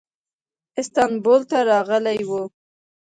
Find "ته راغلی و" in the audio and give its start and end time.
1.49-2.31